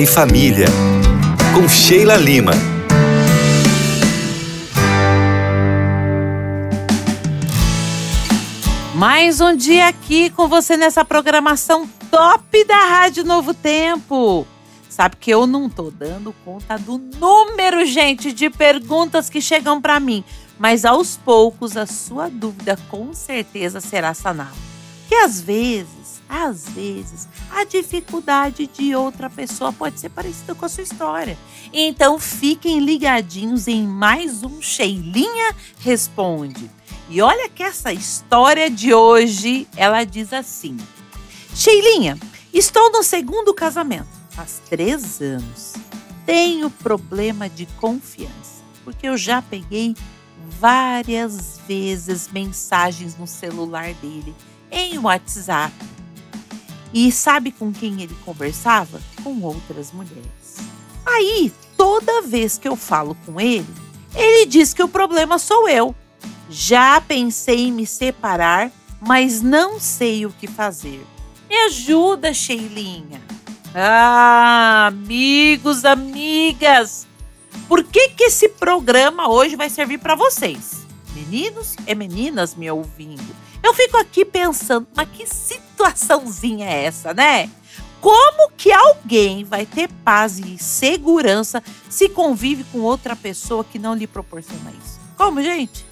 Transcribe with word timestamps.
E 0.00 0.06
Família, 0.06 0.66
com 1.54 1.68
Sheila 1.68 2.16
Lima. 2.16 2.52
Mais 8.94 9.40
um 9.40 9.54
dia 9.54 9.86
aqui 9.86 10.30
com 10.30 10.48
você 10.48 10.76
nessa 10.76 11.04
programação 11.04 11.88
top 12.10 12.64
da 12.64 12.86
Rádio 12.88 13.24
Novo 13.24 13.54
Tempo. 13.54 14.44
Sabe 14.88 15.14
que 15.16 15.30
eu 15.30 15.46
não 15.46 15.70
tô 15.70 15.92
dando 15.92 16.34
conta 16.44 16.76
do 16.76 16.98
número, 16.98 17.86
gente, 17.86 18.32
de 18.32 18.50
perguntas 18.50 19.30
que 19.30 19.40
chegam 19.40 19.80
para 19.80 20.00
mim, 20.00 20.24
mas 20.58 20.84
aos 20.84 21.16
poucos 21.16 21.76
a 21.76 21.86
sua 21.86 22.28
dúvida 22.28 22.76
com 22.90 23.12
certeza 23.12 23.80
será 23.80 24.12
sanada. 24.12 24.52
Que 25.08 25.14
às 25.14 25.40
vezes, 25.40 26.03
às 26.34 26.68
vezes, 26.68 27.28
a 27.50 27.64
dificuldade 27.64 28.66
de 28.66 28.94
outra 28.94 29.30
pessoa 29.30 29.72
pode 29.72 30.00
ser 30.00 30.08
parecida 30.08 30.54
com 30.54 30.64
a 30.64 30.68
sua 30.68 30.82
história. 30.82 31.38
Então 31.72 32.18
fiquem 32.18 32.80
ligadinhos 32.80 33.68
em 33.68 33.86
mais 33.86 34.42
um 34.42 34.60
Sheilinha 34.60 35.54
Responde. 35.78 36.68
E 37.08 37.22
olha 37.22 37.48
que 37.48 37.62
essa 37.62 37.92
história 37.92 38.68
de 38.68 38.92
hoje, 38.92 39.68
ela 39.76 40.02
diz 40.02 40.32
assim: 40.32 40.76
Sheilinha, 41.54 42.18
estou 42.52 42.90
no 42.90 43.04
segundo 43.04 43.54
casamento, 43.54 44.08
faz 44.30 44.60
três 44.68 45.20
anos. 45.20 45.74
Tenho 46.26 46.68
problema 46.68 47.48
de 47.48 47.66
confiança, 47.78 48.64
porque 48.84 49.06
eu 49.06 49.16
já 49.16 49.40
peguei 49.40 49.94
várias 50.58 51.60
vezes 51.68 52.28
mensagens 52.32 53.16
no 53.16 53.26
celular 53.26 53.92
dele, 53.94 54.34
em 54.70 54.98
WhatsApp. 54.98 55.74
E 56.94 57.10
sabe 57.10 57.50
com 57.50 57.72
quem 57.72 58.00
ele 58.00 58.16
conversava? 58.24 59.02
Com 59.22 59.42
outras 59.42 59.90
mulheres. 59.92 60.56
Aí, 61.04 61.52
toda 61.76 62.22
vez 62.22 62.56
que 62.56 62.68
eu 62.68 62.76
falo 62.76 63.16
com 63.26 63.40
ele, 63.40 63.66
ele 64.14 64.46
diz 64.46 64.72
que 64.72 64.82
o 64.82 64.88
problema 64.88 65.38
sou 65.38 65.68
eu 65.68 65.94
já 66.48 67.00
pensei 67.00 67.66
em 67.66 67.72
me 67.72 67.86
separar, 67.86 68.70
mas 69.00 69.42
não 69.42 69.80
sei 69.80 70.24
o 70.26 70.30
que 70.30 70.46
fazer. 70.46 71.04
Me 71.48 71.56
ajuda, 71.66 72.32
Sheilinha. 72.32 73.20
Ah, 73.74 74.86
amigos, 74.86 75.84
amigas, 75.84 77.06
por 77.66 77.82
que 77.82 78.10
que 78.10 78.24
esse 78.24 78.48
programa 78.48 79.28
hoje 79.28 79.56
vai 79.56 79.68
servir 79.68 79.98
para 79.98 80.14
vocês? 80.14 80.86
Meninos 81.14 81.74
e 81.86 81.94
meninas 81.94 82.54
me 82.54 82.70
ouvindo. 82.70 83.34
Eu 83.62 83.74
fico 83.74 83.96
aqui 83.96 84.24
pensando, 84.24 84.86
mas 84.94 85.08
que 85.08 85.26
situaçãozinha 85.74 86.66
é 86.66 86.84
essa, 86.84 87.12
né? 87.12 87.50
Como 88.00 88.50
que 88.56 88.70
alguém 88.70 89.44
vai 89.44 89.66
ter 89.66 89.88
paz 90.04 90.38
e 90.38 90.58
segurança 90.58 91.62
se 91.88 92.08
convive 92.08 92.64
com 92.64 92.80
outra 92.80 93.16
pessoa 93.16 93.64
que 93.64 93.78
não 93.78 93.94
lhe 93.94 94.06
proporciona 94.06 94.70
isso? 94.70 95.00
Como, 95.16 95.42
gente? 95.42 95.84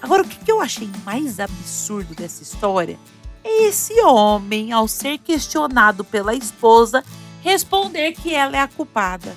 Agora, 0.00 0.22
o 0.22 0.26
que 0.26 0.50
eu 0.50 0.60
achei 0.60 0.88
mais 1.04 1.40
absurdo 1.40 2.14
dessa 2.14 2.42
história 2.42 2.98
é 3.42 3.64
esse 3.64 4.00
homem, 4.02 4.72
ao 4.72 4.86
ser 4.86 5.18
questionado 5.18 6.04
pela 6.04 6.34
esposa, 6.34 7.02
responder 7.42 8.12
que 8.12 8.34
ela 8.34 8.56
é 8.56 8.60
a 8.60 8.68
culpada. 8.68 9.34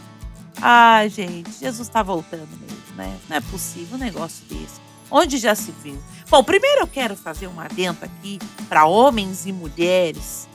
Ah, 0.61 1.07
gente, 1.07 1.51
Jesus 1.59 1.87
está 1.87 2.03
voltando 2.03 2.49
mesmo, 2.59 2.95
né? 2.95 3.17
Não 3.29 3.37
é 3.37 3.41
possível 3.41 3.95
um 3.95 3.99
negócio 3.99 4.43
desse. 4.47 4.81
Onde 5.11 5.37
já 5.37 5.53
se 5.53 5.71
viu? 5.83 6.01
Bom, 6.29 6.43
primeiro 6.43 6.81
eu 6.81 6.87
quero 6.87 7.15
fazer 7.15 7.47
um 7.47 7.59
adendo 7.59 7.99
aqui 8.01 8.39
para 8.69 8.85
homens 8.85 9.45
e 9.45 9.51
mulheres, 9.51 10.47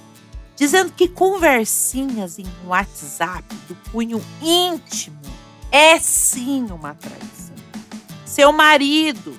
dizendo 0.57 0.93
que 0.93 1.07
conversinhas 1.07 2.39
em 2.39 2.47
WhatsApp 2.65 3.45
do 3.69 3.77
cunho 3.93 4.25
íntimo 4.41 5.21
é 5.71 5.99
sim 5.99 6.67
uma 6.71 6.95
traição. 6.95 7.55
Seu 8.25 8.51
marido 8.53 9.39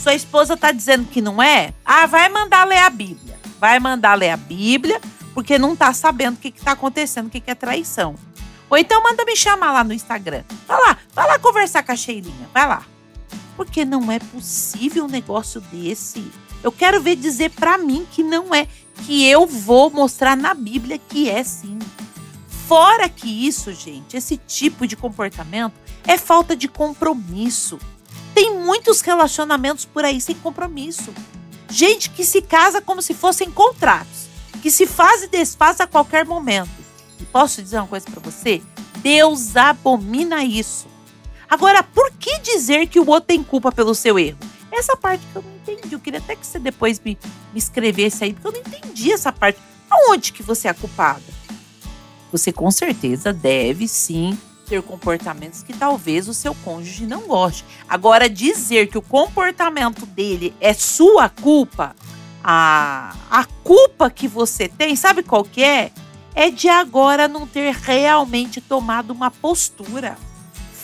sua 0.00 0.14
esposa 0.14 0.54
está 0.54 0.72
dizendo 0.72 1.06
que 1.06 1.20
não 1.20 1.42
é? 1.42 1.74
Ah, 1.84 2.06
vai 2.06 2.30
mandar 2.30 2.66
ler 2.66 2.78
a 2.78 2.88
Bíblia. 2.88 3.38
Vai 3.60 3.78
mandar 3.78 4.14
ler 4.14 4.30
a 4.30 4.36
Bíblia, 4.36 4.98
porque 5.34 5.58
não 5.58 5.74
está 5.74 5.92
sabendo 5.92 6.36
o 6.36 6.38
que 6.38 6.48
está 6.48 6.72
acontecendo, 6.72 7.26
o 7.26 7.30
que, 7.30 7.38
que 7.38 7.50
é 7.50 7.54
traição. 7.54 8.14
Ou 8.70 8.78
então 8.78 9.02
manda 9.02 9.26
me 9.26 9.36
chamar 9.36 9.72
lá 9.72 9.84
no 9.84 9.92
Instagram. 9.92 10.42
Vai 10.66 10.80
lá, 10.80 10.96
vai 11.12 11.26
lá 11.26 11.38
conversar 11.38 11.82
com 11.82 11.92
a 11.92 11.96
Sheilinha. 11.96 12.48
Vai 12.54 12.66
lá. 12.66 12.82
Porque 13.60 13.84
não 13.84 14.10
é 14.10 14.18
possível 14.18 15.04
um 15.04 15.06
negócio 15.06 15.60
desse. 15.60 16.32
Eu 16.62 16.72
quero 16.72 16.98
ver 16.98 17.14
dizer 17.14 17.50
para 17.50 17.76
mim 17.76 18.06
que 18.10 18.22
não 18.22 18.54
é. 18.54 18.66
Que 19.04 19.26
eu 19.26 19.46
vou 19.46 19.90
mostrar 19.90 20.34
na 20.34 20.54
Bíblia 20.54 20.96
que 20.96 21.28
é 21.28 21.44
sim. 21.44 21.78
Fora 22.66 23.06
que 23.06 23.28
isso, 23.46 23.70
gente, 23.74 24.16
esse 24.16 24.38
tipo 24.38 24.86
de 24.86 24.96
comportamento 24.96 25.74
é 26.06 26.16
falta 26.16 26.56
de 26.56 26.68
compromisso. 26.68 27.78
Tem 28.34 28.58
muitos 28.58 29.02
relacionamentos 29.02 29.84
por 29.84 30.06
aí 30.06 30.22
sem 30.22 30.36
compromisso. 30.36 31.12
Gente 31.68 32.08
que 32.08 32.24
se 32.24 32.40
casa 32.40 32.80
como 32.80 33.02
se 33.02 33.12
fossem 33.12 33.50
contratos, 33.50 34.30
que 34.62 34.70
se 34.70 34.86
faz 34.86 35.22
e 35.22 35.28
desfaz 35.28 35.82
a 35.82 35.86
qualquer 35.86 36.24
momento. 36.24 36.70
E 37.20 37.26
posso 37.26 37.60
dizer 37.60 37.76
uma 37.76 37.86
coisa 37.86 38.06
para 38.10 38.22
você? 38.22 38.62
Deus 39.02 39.54
abomina 39.54 40.42
isso. 40.42 40.89
Agora, 41.50 41.82
por 41.82 42.12
que 42.12 42.38
dizer 42.38 42.86
que 42.86 43.00
o 43.00 43.08
outro 43.08 43.26
tem 43.26 43.42
culpa 43.42 43.72
pelo 43.72 43.92
seu 43.92 44.16
erro? 44.16 44.38
Essa 44.70 44.96
parte 44.96 45.26
que 45.26 45.36
eu 45.36 45.42
não 45.42 45.56
entendi. 45.56 45.92
Eu 45.92 45.98
queria 45.98 46.20
até 46.20 46.36
que 46.36 46.46
você 46.46 46.60
depois 46.60 47.00
me, 47.00 47.18
me 47.52 47.58
escrevesse 47.58 48.22
aí, 48.22 48.32
porque 48.32 48.46
eu 48.46 48.52
não 48.52 48.60
entendi 48.60 49.12
essa 49.12 49.32
parte. 49.32 49.58
Aonde 49.90 50.32
que 50.32 50.44
você 50.44 50.68
é 50.68 50.72
culpada? 50.72 51.20
Você 52.30 52.52
com 52.52 52.70
certeza 52.70 53.32
deve 53.32 53.88
sim 53.88 54.38
ter 54.68 54.80
comportamentos 54.82 55.64
que 55.64 55.72
talvez 55.72 56.28
o 56.28 56.34
seu 56.34 56.54
cônjuge 56.54 57.04
não 57.04 57.22
goste. 57.22 57.64
Agora, 57.88 58.30
dizer 58.30 58.86
que 58.86 58.96
o 58.96 59.02
comportamento 59.02 60.06
dele 60.06 60.54
é 60.60 60.72
sua 60.72 61.28
culpa, 61.28 61.96
a, 62.44 63.12
a 63.28 63.44
culpa 63.64 64.08
que 64.08 64.28
você 64.28 64.68
tem, 64.68 64.94
sabe 64.94 65.24
qual 65.24 65.42
que 65.42 65.64
é? 65.64 65.90
É 66.32 66.48
de 66.48 66.68
agora 66.68 67.26
não 67.26 67.44
ter 67.44 67.74
realmente 67.74 68.60
tomado 68.60 69.10
uma 69.10 69.32
postura. 69.32 70.16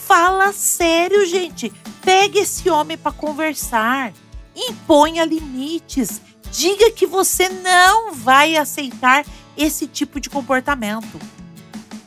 Fala 0.07 0.53
sério, 0.53 1.25
gente. 1.25 1.69
Pegue 2.01 2.39
esse 2.39 2.69
homem 2.69 2.97
para 2.97 3.11
conversar. 3.11 4.13
Imponha 4.55 5.25
limites. 5.25 6.21
Diga 6.49 6.89
que 6.91 7.05
você 7.05 7.49
não 7.49 8.13
vai 8.13 8.55
aceitar 8.55 9.25
esse 9.57 9.85
tipo 9.85 10.17
de 10.21 10.29
comportamento. 10.29 11.19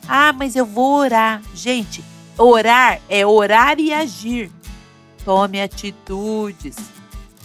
Ah, 0.07 0.33
mas 0.33 0.55
eu 0.55 0.65
vou 0.65 0.95
orar. 0.95 1.43
Gente, 1.53 2.03
orar 2.35 2.99
é 3.07 3.23
orar 3.23 3.79
e 3.79 3.93
agir. 3.93 4.51
Tome 5.23 5.61
atitudes. 5.61 6.77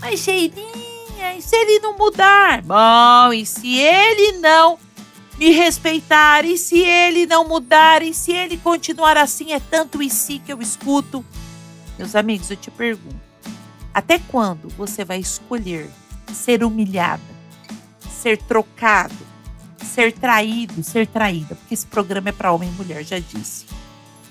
Mas, 0.01 0.21
Cheirinha, 0.21 1.35
e 1.37 1.43
se 1.43 1.55
ele 1.55 1.81
não 1.81 1.99
mudar? 1.99 2.63
Bom, 2.63 3.31
e 3.31 3.45
se 3.45 3.77
ele 3.77 4.39
não 4.39 4.79
me 5.39 5.51
respeitar? 5.51 6.45
E 6.45 6.57
se 6.57 6.79
ele 6.79 7.27
não 7.27 7.47
mudar? 7.47 8.03
E 8.03 8.13
se 8.15 8.33
ele 8.33 8.57
continuar 8.57 9.17
assim? 9.17 9.53
É 9.53 9.61
tanto 9.61 10.03
e 10.03 10.11
si 10.11 10.39
que 10.39 10.53
eu 10.53 10.61
escuto. 10.61 11.25
Meus 11.99 12.15
amigos, 12.15 12.51
eu 12.51 12.57
te 12.57 12.71
pergunto: 12.71 13.21
até 13.93 14.19
quando 14.19 14.69
você 14.71 15.05
vai 15.05 15.19
escolher 15.19 15.91
ser 16.33 16.63
humilhada, 16.65 17.23
ser 18.11 18.39
trocado, 18.39 19.15
ser 19.83 20.13
traído, 20.13 20.83
ser 20.83 21.07
traída, 21.07 21.55
porque 21.55 21.75
esse 21.75 21.87
programa 21.87 22.29
é 22.29 22.33
para 22.33 22.53
homem 22.53 22.69
e 22.69 22.73
mulher, 22.73 23.05
já 23.05 23.19
disse. 23.19 23.67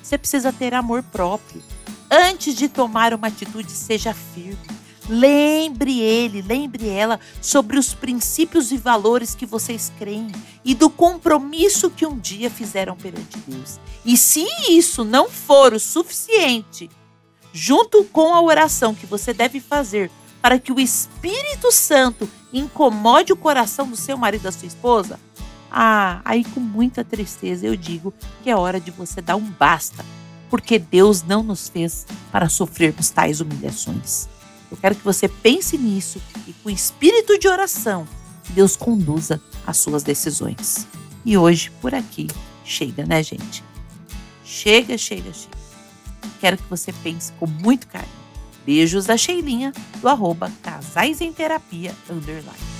Você 0.01 0.17
precisa 0.17 0.53
ter 0.53 0.73
amor 0.73 1.01
próprio. 1.01 1.63
Antes 2.11 2.55
de 2.55 2.69
tomar 2.69 3.13
uma 3.13 3.27
atitude, 3.27 3.71
seja 3.71 4.13
firme. 4.13 4.74
Lembre 5.07 5.99
ele, 5.99 6.41
lembre 6.41 6.89
ela 6.89 7.19
sobre 7.41 7.77
os 7.77 7.93
princípios 7.93 8.71
e 8.71 8.77
valores 8.77 9.35
que 9.35 9.45
vocês 9.45 9.91
creem 9.99 10.31
e 10.63 10.73
do 10.73 10.89
compromisso 10.89 11.91
que 11.91 12.05
um 12.05 12.17
dia 12.17 12.49
fizeram 12.49 12.95
perante 12.95 13.37
Deus. 13.47 13.79
E 14.03 14.17
se 14.17 14.45
isso 14.67 15.03
não 15.03 15.29
for 15.29 15.73
o 15.73 15.79
suficiente, 15.79 16.89
junto 17.53 18.03
com 18.05 18.33
a 18.33 18.41
oração 18.41 18.95
que 18.95 19.05
você 19.05 19.31
deve 19.31 19.59
fazer 19.59 20.09
para 20.41 20.59
que 20.59 20.71
o 20.71 20.79
Espírito 20.79 21.71
Santo 21.71 22.29
incomode 22.51 23.31
o 23.31 23.37
coração 23.37 23.87
do 23.87 23.95
seu 23.95 24.17
marido 24.17 24.41
e 24.41 24.45
da 24.45 24.51
sua 24.51 24.67
esposa, 24.67 25.19
ah, 25.71 26.21
aí 26.25 26.43
com 26.43 26.59
muita 26.59 27.03
tristeza 27.03 27.67
eu 27.67 27.75
digo 27.75 28.13
que 28.43 28.49
é 28.49 28.55
hora 28.55 28.79
de 28.79 28.91
você 28.91 29.21
dar 29.21 29.35
um 29.35 29.51
basta, 29.51 30.03
porque 30.49 30.79
Deus 30.79 31.21
não 31.21 31.43
nos 31.43 31.69
fez 31.69 32.07
para 32.31 32.49
sofrermos 32.49 33.09
tais 33.09 33.41
humilhações. 33.41 34.27
Eu 34.75 34.81
quero 34.81 34.95
que 34.95 35.05
você 35.05 35.29
pense 35.29 35.77
nisso 35.77 36.21
e 36.45 36.51
com 36.51 36.69
espírito 36.69 37.39
de 37.39 37.47
oração, 37.47 38.05
Deus 38.49 38.75
conduza 38.75 39.41
as 39.65 39.77
suas 39.77 40.03
decisões. 40.03 40.85
E 41.23 41.37
hoje, 41.37 41.71
por 41.79 41.95
aqui, 41.95 42.27
chega, 42.65 43.05
né, 43.05 43.23
gente? 43.23 43.63
Chega, 44.43 44.97
chega, 44.97 45.31
chega. 45.31 45.55
Quero 46.41 46.57
que 46.57 46.69
você 46.69 46.91
pense 46.91 47.31
com 47.39 47.47
muito 47.47 47.87
carinho. 47.87 48.11
Beijos 48.65 49.05
da 49.05 49.15
Sheilinha, 49.15 49.71
do 50.01 50.09
arroba 50.09 50.51
Casais 50.61 51.21
em 51.21 51.31
Terapia 51.31 51.95
Underline. 52.09 52.74